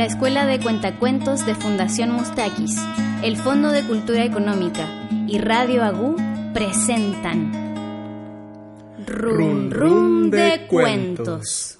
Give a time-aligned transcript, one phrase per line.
[0.00, 2.74] la Escuela de Cuentacuentos de Fundación Mustakis,
[3.22, 4.88] el Fondo de Cultura Económica
[5.28, 6.16] y Radio Agú
[6.54, 7.52] presentan
[9.06, 11.79] Rum Rum de Cuentos.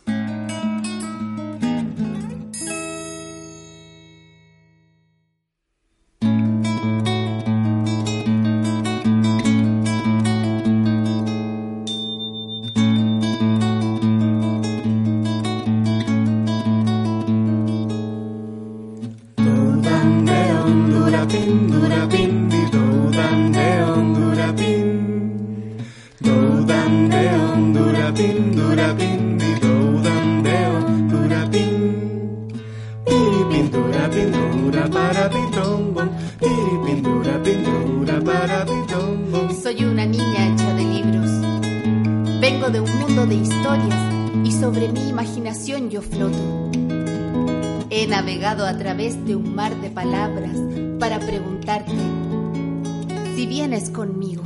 [53.71, 54.43] Vienes conmigo.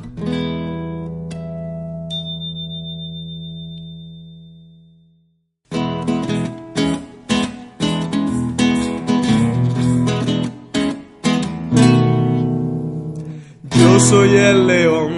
[13.70, 15.12] Yo soy el león,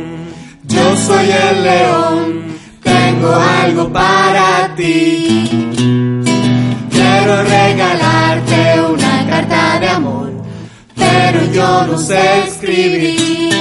[0.65, 5.49] yo soy el león, tengo algo para ti.
[6.91, 10.33] Quiero regalarte una carta de amor,
[10.95, 13.56] pero yo no sé escribir.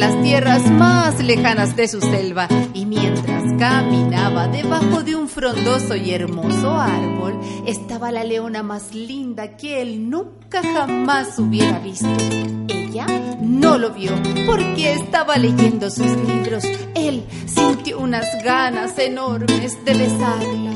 [0.00, 6.12] Las tierras más lejanas de su selva y mientras caminaba debajo de un frondoso y
[6.12, 12.08] hermoso árbol estaba la leona más linda que él nunca jamás hubiera visto.
[12.68, 13.06] Ella
[13.42, 14.12] no lo vio
[14.46, 16.64] porque estaba leyendo sus libros.
[16.94, 20.69] Él sintió unas ganas enormes de besarla.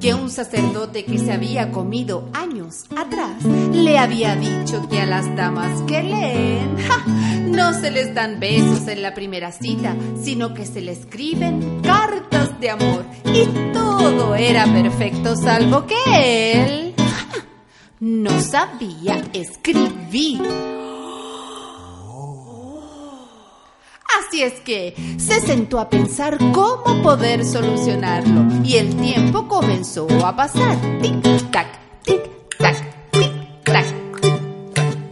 [0.00, 3.42] Que un sacerdote que se había comido años atrás
[3.72, 6.76] le había dicho que a las damas que leen
[7.50, 12.60] no se les dan besos en la primera cita, sino que se les escriben cartas
[12.60, 16.94] de amor y todo era perfecto salvo que él
[18.00, 20.79] no sabía escribir.
[24.20, 30.36] Así es que se sentó a pensar cómo poder solucionarlo y el tiempo comenzó a
[30.36, 30.76] pasar.
[31.00, 31.66] Tic-tac,
[32.04, 33.86] tic-tac, tic-tac.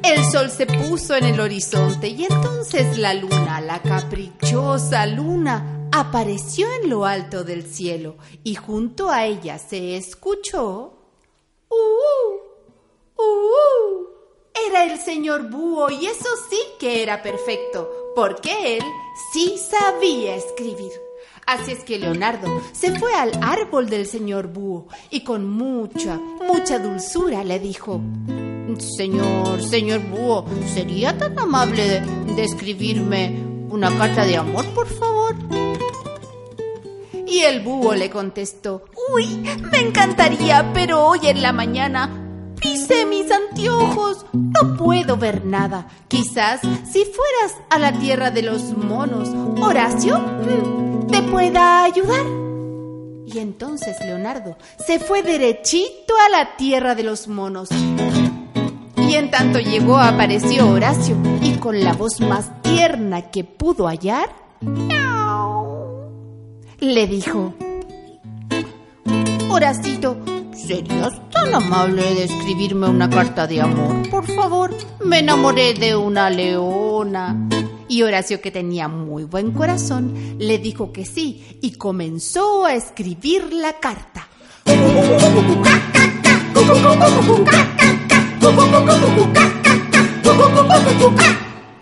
[0.03, 6.67] El sol se puso en el horizonte y entonces la luna, la caprichosa luna, apareció
[6.83, 10.95] en lo alto del cielo y junto a ella se escuchó...
[11.71, 13.23] ¡Uh!
[13.23, 14.19] ¡Uh!
[14.69, 18.83] Era el señor Búho y eso sí que era perfecto, porque él
[19.33, 20.91] sí sabía escribir.
[21.47, 26.81] Así es que Leonardo se fue al árbol del señor Búho y con mucha, mucha
[26.81, 28.01] dulzura le dijo,
[28.77, 32.03] Señor, señor Búho, ¿sería tan amable
[32.35, 33.41] de, escribirme
[33.71, 35.37] una carta de amor, por favor?
[37.25, 38.83] Y el búho le contestó,
[39.15, 39.27] Uy,
[39.71, 42.18] me encantaría, pero hoy en la mañana
[42.71, 44.27] Pise mis anteojos.
[44.33, 45.87] No puedo ver nada.
[46.07, 49.31] Quizás si fueras a la tierra de los monos,
[49.63, 50.21] Horacio,
[51.11, 52.27] te pueda ayudar.
[53.25, 57.71] Y entonces Leonardo se fue derechito a la tierra de los monos.
[58.97, 64.29] Y en tanto llegó apareció Horacio y con la voz más tierna que pudo hallar,
[66.81, 67.55] le dijo,
[69.49, 70.19] Horacito,
[70.67, 74.11] ¿Serías tan amable de escribirme una carta de amor?
[74.11, 74.75] Por favor,
[75.05, 77.49] me enamoré de una leona.
[77.87, 83.53] Y Horacio, que tenía muy buen corazón, le dijo que sí y comenzó a escribir
[83.53, 84.27] la carta.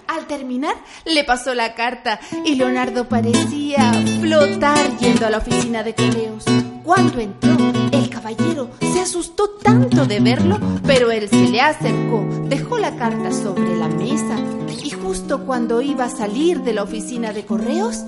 [0.07, 0.77] Al terminar,
[1.07, 6.45] le pasó la carta y Leonardo parecía flotar yendo a la oficina de correos.
[6.87, 7.51] Cuando entró,
[7.91, 10.57] el caballero se asustó tanto de verlo,
[10.87, 14.39] pero él se le acercó, dejó la carta sobre la mesa
[14.85, 18.05] y justo cuando iba a salir de la oficina de correos,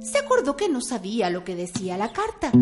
[0.00, 2.52] se acordó que no sabía lo que decía la carta.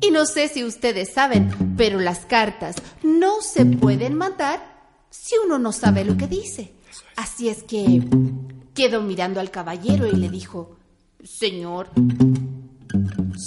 [0.00, 4.78] Y no sé si ustedes saben, pero las cartas no se pueden mandar
[5.10, 6.72] si uno no sabe lo que dice.
[7.16, 8.02] Así es que
[8.72, 10.76] quedó mirando al caballero y le dijo,
[11.22, 11.90] Señor,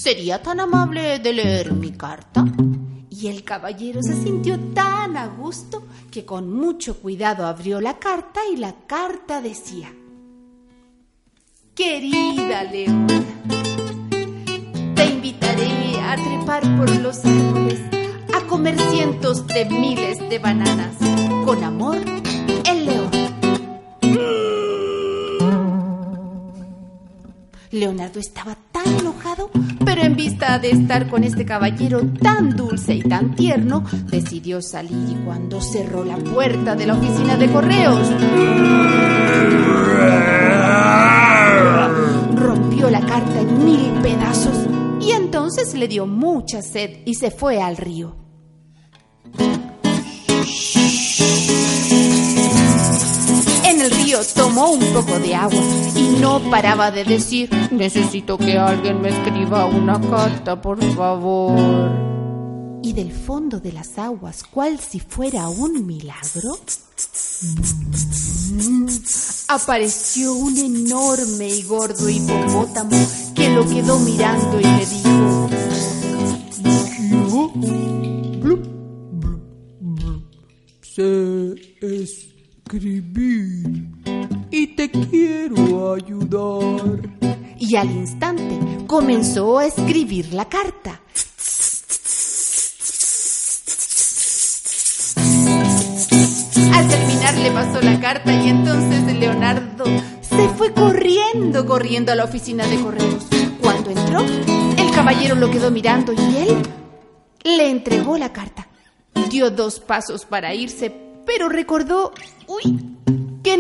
[0.09, 2.44] ¿sería tan amable de leer mi carta?
[3.11, 8.39] Y el caballero se sintió tan a gusto que con mucho cuidado abrió la carta
[8.51, 9.94] y la carta decía,
[11.75, 13.23] Querida Leona,
[14.95, 17.79] te invitaré a trepar por los árboles,
[18.33, 20.95] a comer cientos de miles de bananas.
[21.45, 22.00] Con amor,
[22.65, 22.99] el león.
[27.71, 29.51] Leonardo estaba tan enojado,
[29.86, 35.10] pero en vista de estar con este caballero tan dulce y tan tierno, decidió salir
[35.10, 38.10] y cuando cerró la puerta de la oficina de correos,
[42.36, 44.57] rompió la carta en mil pedazos
[45.00, 48.29] y entonces le dio mucha sed y se fue al río.
[54.09, 55.61] Río tomó un poco de agua
[55.95, 61.59] y no paraba de decir, necesito que alguien me escriba una carta, por favor.
[62.81, 66.57] Y del fondo de las aguas, cual si fuera un milagro,
[69.47, 72.97] apareció un enorme y gordo hipopótamo
[73.35, 75.50] que lo quedó mirando y le dijo,
[77.29, 77.51] Yo,
[78.41, 78.65] blup,
[79.21, 79.45] blup,
[79.81, 80.23] blup,
[80.81, 81.53] sé
[82.69, 83.88] escribir
[84.80, 87.02] te quiero ayudar.
[87.60, 91.02] y al instante comenzó a escribir la carta.
[96.74, 99.84] Al terminar le pasó la carta y entonces Leonardo
[100.22, 103.28] se fue corriendo, corriendo a la oficina de correos.
[103.62, 106.62] Cuando entró, el caballero lo quedó mirando y él
[107.44, 108.70] le entregó la carta.
[109.30, 110.96] Dio dos pasos para irse,
[111.26, 112.14] pero recordó,
[112.48, 112.96] uy,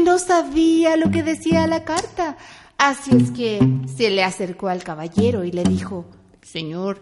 [0.03, 2.37] no sabía lo que decía la carta.
[2.77, 3.59] Así es que
[3.93, 6.05] se le acercó al caballero y le dijo,
[6.41, 7.01] Señor,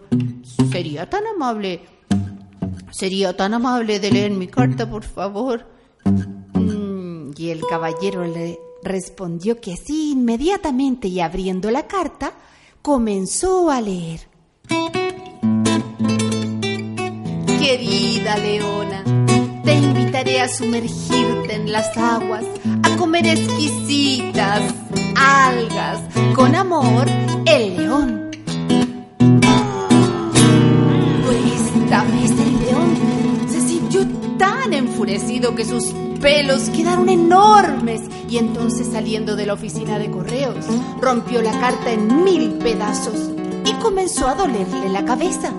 [0.70, 1.82] ¿sería tan amable?
[2.90, 5.66] ¿Sería tan amable de leer mi carta, por favor?
[6.54, 12.32] Mm, y el caballero le respondió que sí inmediatamente y abriendo la carta,
[12.82, 14.20] comenzó a leer.
[17.60, 19.04] Querida Leona,
[19.64, 22.44] te invitaré a sumergirte en las aguas,
[22.98, 24.74] comer exquisitas
[25.16, 26.00] algas.
[26.34, 27.06] Con amor,
[27.46, 28.30] el león.
[31.54, 34.06] Esta vez el león se sintió
[34.36, 35.86] tan enfurecido que sus
[36.20, 40.66] pelos quedaron enormes y entonces saliendo de la oficina de correos
[41.00, 43.30] rompió la carta en mil pedazos
[43.64, 45.52] y comenzó a dolerle la cabeza.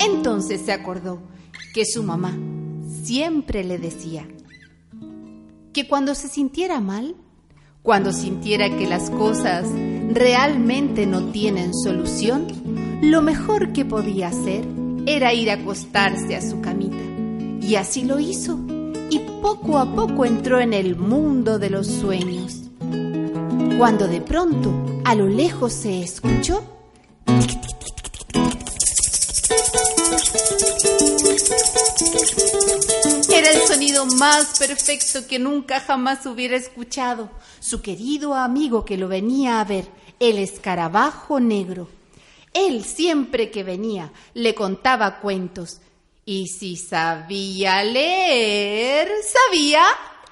[0.00, 1.18] Entonces se acordó
[1.74, 2.32] que su mamá
[3.02, 4.26] siempre le decía
[5.76, 7.14] que cuando se sintiera mal,
[7.82, 9.66] cuando sintiera que las cosas
[10.10, 12.46] realmente no tienen solución,
[13.02, 14.64] lo mejor que podía hacer
[15.04, 17.04] era ir a acostarse a su camita.
[17.60, 18.58] Y así lo hizo,
[19.10, 22.70] y poco a poco entró en el mundo de los sueños.
[23.76, 24.72] Cuando de pronto,
[25.04, 26.62] a lo lejos se escuchó
[33.48, 37.30] Era el sonido más perfecto que nunca jamás hubiera escuchado.
[37.60, 39.86] Su querido amigo que lo venía a ver,
[40.18, 41.88] el escarabajo negro.
[42.52, 45.80] Él siempre que venía le contaba cuentos.
[46.24, 49.84] Y si sabía leer, sabía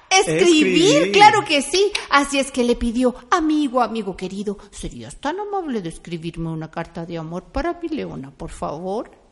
[0.09, 1.11] escribir, Escribir.
[1.13, 1.93] claro que sí.
[2.09, 7.05] Así es que le pidió, amigo, amigo querido, ¿serías tan amable de escribirme una carta
[7.05, 9.24] de amor para mi leona, por favor?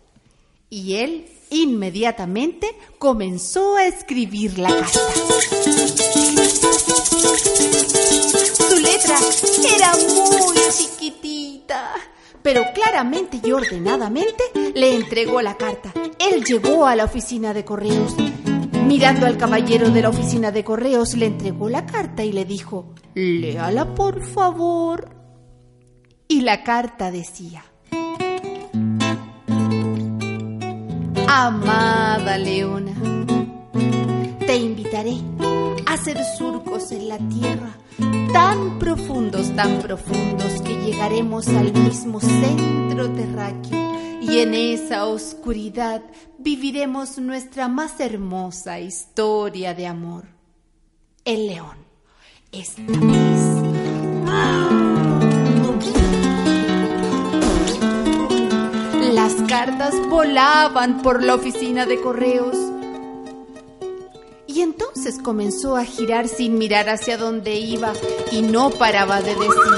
[0.74, 5.00] Y él inmediatamente comenzó a escribir la carta.
[8.58, 9.16] Su letra
[9.76, 11.92] era muy chiquitita,
[12.42, 15.94] pero claramente y ordenadamente le entregó la carta.
[16.18, 18.16] Él llegó a la oficina de correos.
[18.88, 22.96] Mirando al caballero de la oficina de correos, le entregó la carta y le dijo,
[23.14, 25.08] léala por favor.
[26.28, 27.64] Y la carta decía,
[31.36, 32.94] Amada Leona,
[34.46, 35.16] te invitaré
[35.88, 37.76] a hacer surcos en la tierra
[38.32, 46.04] tan profundos, tan profundos que llegaremos al mismo centro terráqueo y en esa oscuridad
[46.38, 50.26] viviremos nuestra más hermosa historia de amor.
[51.26, 51.78] El león.
[52.52, 53.53] Esta vez.
[59.54, 62.58] Cartas volaban por la oficina de correos.
[64.48, 67.94] Y entonces comenzó a girar sin mirar hacia dónde iba
[68.32, 69.74] y no paraba de decir,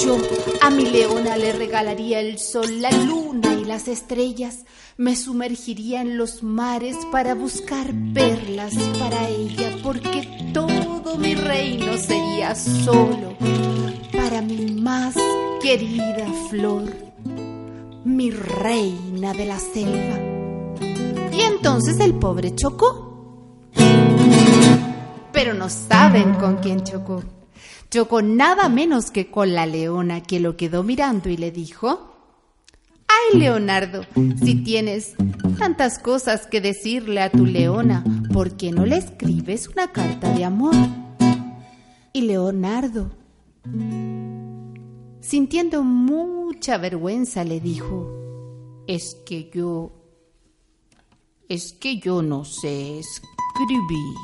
[0.00, 0.16] yo
[0.62, 4.64] a mi leona le regalaría el sol, la luna y las estrellas,
[4.96, 12.56] me sumergiría en los mares para buscar perlas para ella, porque todo mi reino sería
[12.56, 13.36] solo
[14.12, 15.14] para mi más
[15.62, 17.07] querida flor,
[18.18, 20.18] mi reina de la selva.
[21.32, 23.08] Y entonces el pobre chocó
[25.38, 27.22] pero no saben con quién chocó.
[27.92, 32.12] Chocó nada menos que con la leona, que lo quedó mirando y le dijo,
[33.06, 34.02] Ay, Leonardo,
[34.42, 35.14] si tienes
[35.56, 40.44] tantas cosas que decirle a tu leona, ¿por qué no le escribes una carta de
[40.44, 40.74] amor?
[42.12, 43.12] Y Leonardo,
[45.28, 48.10] sintiendo mucha vergüenza, le dijo,
[48.86, 49.92] es que yo,
[51.50, 54.16] es que yo no sé escribir.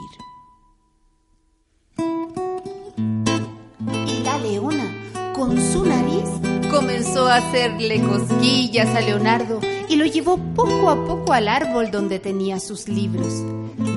[4.42, 6.24] leona, con su nariz,
[6.70, 12.18] comenzó a hacerle cosquillas a Leonardo y lo llevó poco a poco al árbol donde
[12.18, 13.42] tenía sus libros.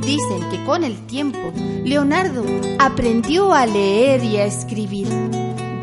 [0.05, 1.51] Dicen que con el tiempo
[1.83, 2.45] Leonardo
[2.79, 5.07] aprendió a leer y a escribir.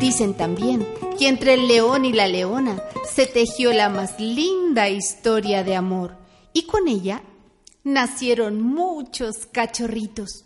[0.05, 2.79] Dicen también que entre el león y la leona
[3.11, 6.15] se tejió la más linda historia de amor
[6.53, 7.23] y con ella
[7.83, 10.45] nacieron muchos cachorritos.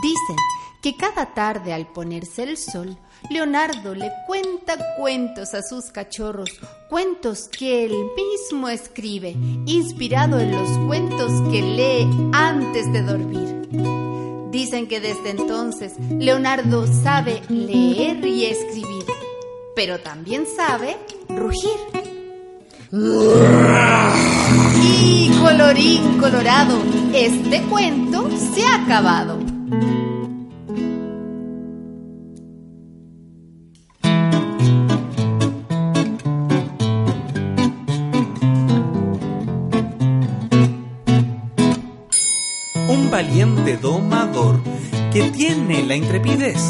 [0.00, 0.36] Dicen
[0.80, 2.96] que cada tarde al ponerse el sol,
[3.30, 6.50] Leonardo le cuenta cuentos a sus cachorros,
[6.88, 9.34] cuentos que él mismo escribe,
[9.66, 14.07] inspirado en los cuentos que lee antes de dormir.
[14.50, 19.04] Dicen que desde entonces Leonardo sabe leer y escribir,
[19.74, 20.96] pero también sabe
[21.28, 21.78] rugir.
[24.82, 26.78] Y colorín colorado,
[27.12, 29.57] este cuento se ha acabado.
[43.76, 44.60] Domador
[45.12, 46.60] que tiene la intrepidez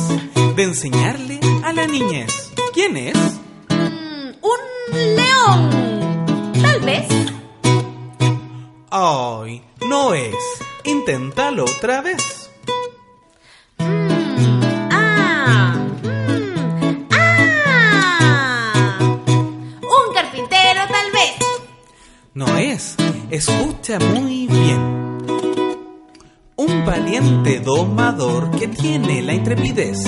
[0.57, 2.52] de enseñarle a la niñez.
[2.73, 3.14] ¿Quién es?
[3.69, 7.07] Mm, un león, tal vez.
[8.90, 10.35] Ay, no es.
[10.85, 12.50] Inténtalo otra vez.
[13.78, 18.73] Mm, ah, mm, ah.
[19.83, 21.35] Un carpintero, tal vez.
[22.35, 22.97] No es.
[23.31, 25.07] Escucha muy bien
[26.99, 30.02] valiente domador que tiene la intrepidez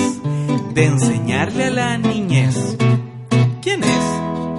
[0.73, 2.75] de enseñarle a la niñez.
[3.61, 4.05] ¿Quién es?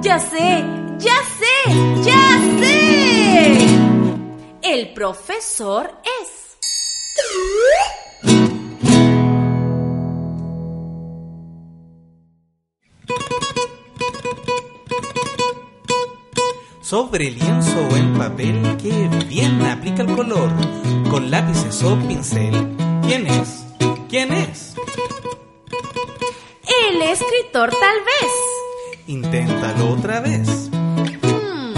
[0.01, 0.65] Ya sé,
[0.99, 3.53] ya sé, ya sé.
[4.63, 6.43] El profesor es.
[16.93, 20.51] sobre lienzo o en papel que bien aplica el color,
[21.13, 22.55] con lápices o pincel.
[23.03, 23.67] ¿Quién es?
[24.09, 24.75] ¿Quién es?
[26.89, 28.33] El escritor tal vez.
[29.09, 30.71] Inténtalo otra vez.
[31.21, 31.75] Hmm.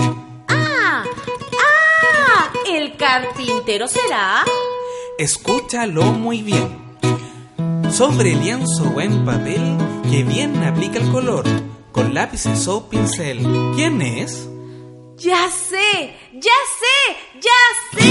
[0.47, 1.03] Ah,
[1.59, 4.45] ah, el carpintero será.
[5.19, 6.97] Escúchalo muy bien.
[7.91, 9.77] Sobre lienzo o en papel
[10.13, 11.45] que bien aplica el color,
[11.91, 13.45] con lápices o pincel.
[13.75, 14.49] ¿Quién es?
[15.17, 18.04] Ya sé, ya sé, ya sé.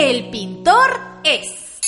[0.00, 0.90] El pintor
[1.24, 1.80] es.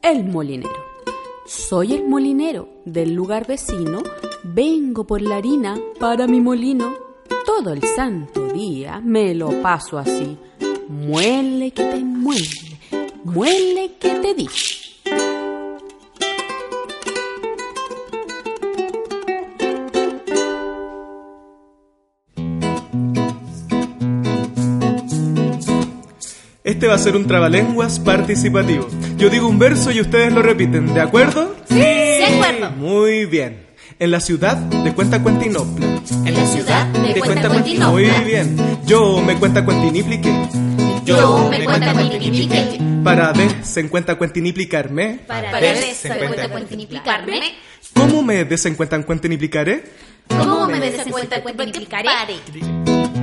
[0.00, 0.70] El molinero.
[1.44, 4.04] Soy el molinero del lugar vecino,
[4.44, 6.94] vengo por la harina para mi molino
[7.44, 10.38] todo el santo día me lo paso así.
[10.86, 12.78] Muele que te muele,
[13.24, 14.48] muele que te di.
[26.84, 28.86] Este va a ser un trabalenguas participativo.
[29.16, 31.56] Yo digo un verso y ustedes lo repiten, ¿de acuerdo?
[31.66, 32.72] Sí, de acuerdo.
[32.72, 33.64] Muy bien.
[33.98, 35.86] En la ciudad de Cuenta Cuentinopla.
[36.26, 37.90] En la ciudad de Cuenta Cuentinopla.
[37.90, 38.78] Muy bien.
[38.84, 40.30] Yo me cuenta cuentiniplique.
[41.06, 42.78] Yo me cuenta cuentiniplique.
[43.02, 45.20] Para desencuenta cuentiniplicarme.
[45.26, 47.40] Para desencuenta cuentiniplicarme.
[47.94, 49.84] ¿Cómo me desencuentan cuentiniplicaré?
[50.28, 52.10] ¿Cómo me desencuenta cuentiniplicaré?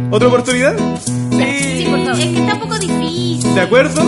[0.09, 0.75] ¿Otra oportunidad?
[1.05, 2.19] Sí, por favor.
[2.19, 3.53] Es que está un poco difícil.
[3.53, 4.03] ¿De acuerdo?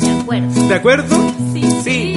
[0.00, 0.68] De acuerdo.
[0.68, 1.34] ¿De acuerdo?
[1.84, 2.16] Sí.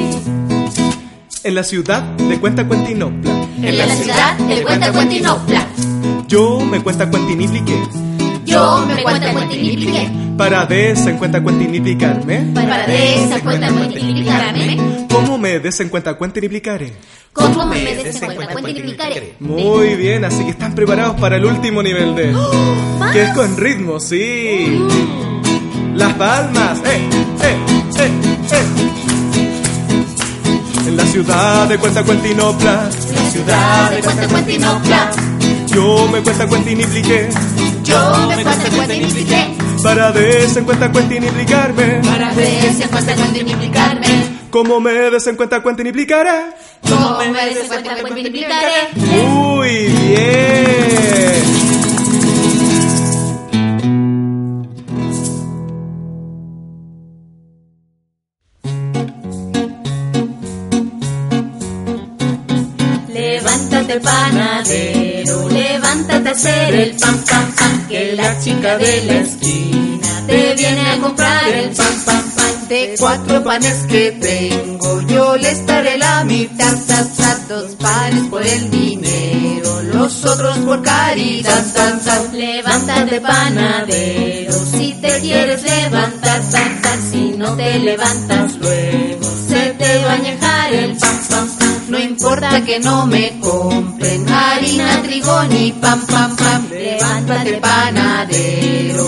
[1.44, 3.32] En la ciudad de Cuenta Cuentinopla.
[3.62, 5.68] En la ciudad de Cuenta Cuentinopla.
[6.28, 7.82] Yo me cuenta cuentiniplique.
[8.46, 9.34] Yo me cuenta
[10.40, 10.40] cuentiniplique.
[10.40, 12.52] Para desencuenta cuentiniplicarme.
[12.54, 15.08] Para desencuenta cuentiniplicarme.
[15.10, 16.94] ¿Cómo me desencuenta cuentiniplicaré?
[17.34, 19.36] ¿Cómo me desencuenta cuentiniplicaré?
[19.40, 22.34] Muy bien, así que están preparados para el último nivel de...
[23.12, 24.82] Que es con ritmo, sí.
[25.94, 26.80] Las palmas.
[26.86, 27.10] ¡Eh,
[27.44, 27.58] eh,
[28.00, 28.12] eh,
[28.52, 28.64] eh!
[30.88, 32.90] En la ciudad de Cuenta Cuentinopla.
[32.90, 35.12] La ciudad de Cuenta Cuentinopla.
[35.68, 37.30] Yo me cuenta cuentinipliqué.
[37.84, 39.59] Yo me cuenta cuentinipliqué.
[39.84, 42.02] Para desencuenta cuentiniplicarme.
[42.04, 44.08] Para desencuenta cuentiniplicarme.
[44.50, 46.52] ¿Cómo me desencuenta cuentiniplicaré?
[46.88, 48.90] ¿Cómo me desencuenta cuentiniplicaré?
[48.96, 51.49] Muy bien.
[63.50, 70.24] Levántate panadero, levántate a hacer el pan, pan, pan, que la chica de la esquina
[70.28, 72.68] te viene a comprar el pan, pan, pan.
[72.70, 78.46] De cuatro panes que tengo, yo le estaré la mitad, ta, ta, dos panes por
[78.46, 82.24] el dinero, los otros por caridad, ta, ta.
[82.32, 89.29] Levántate panadero, si te quieres levantar, ta, ta, si no te levantas luego,
[92.20, 96.70] importa que no me compren harina, trigo ni pam, pam, pam.
[96.70, 99.06] Levántate panadero.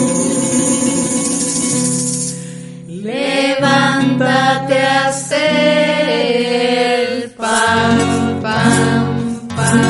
[2.87, 9.81] Levántate a hacer el pan, pan, pan.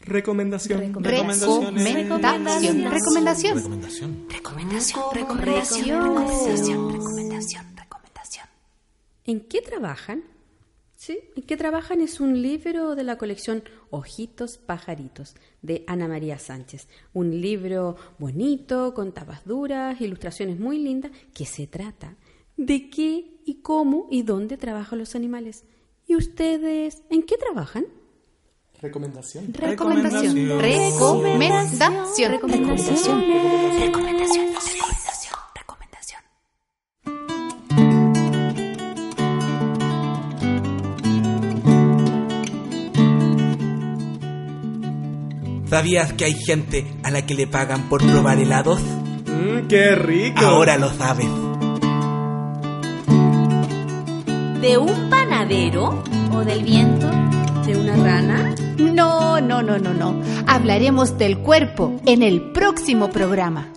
[0.00, 0.80] Recomendación.
[0.80, 1.74] Recomendación.
[1.74, 2.92] Recomendación.
[2.92, 3.54] Recomendación.
[4.28, 4.28] Recomendación.
[4.28, 5.14] Recomendación.
[5.14, 7.23] Recomendación.
[9.26, 10.22] ¿En qué trabajan?
[10.96, 12.00] Sí, ¿en qué trabajan?
[12.00, 16.88] Es un libro de la colección Ojitos Pajaritos de Ana María Sánchez.
[17.14, 22.16] Un libro bonito, con tapas duras, ilustraciones muy lindas, que se trata
[22.56, 25.64] de qué y cómo y dónde trabajan los animales.
[26.06, 27.86] ¿Y ustedes en qué trabajan?
[28.82, 29.54] Recomendación.
[29.54, 30.60] Recomendación.
[30.60, 32.30] Recomendación.
[32.30, 32.30] Recomendación.
[32.30, 33.20] Recomendación.
[33.80, 34.54] Recomendación.
[45.74, 48.80] ¿Sabías que hay gente a la que le pagan por probar helados?
[48.80, 50.38] Mmm, qué rico.
[50.46, 51.26] Ahora lo sabes.
[54.60, 56.00] ¿De un panadero
[56.32, 57.10] o del viento?
[57.66, 58.54] ¿De una rana?
[58.78, 60.22] No, no, no, no, no.
[60.46, 63.72] Hablaremos del cuerpo en el próximo programa.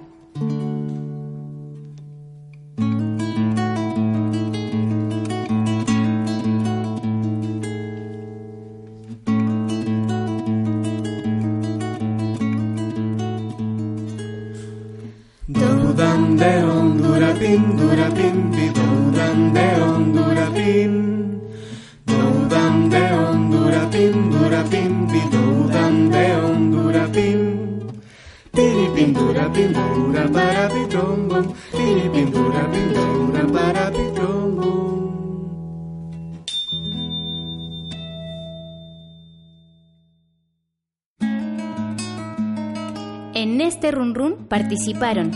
[43.92, 45.32] Run run participaron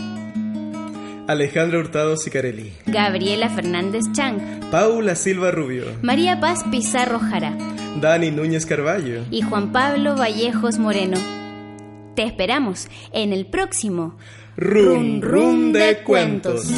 [1.28, 2.72] Alejandra Hurtado Sicarelli.
[2.86, 4.38] Gabriela Fernández Chang,
[4.70, 5.84] Paula Silva Rubio.
[6.02, 7.56] María Paz Pizarro Jara
[8.00, 9.22] Dani Núñez Carballo.
[9.30, 11.18] y Juan Pablo Vallejos Moreno.
[12.16, 14.16] Te esperamos en el próximo
[14.56, 16.70] Run Run de Cuentos.